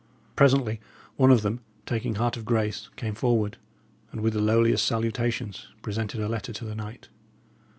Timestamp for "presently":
0.35-0.79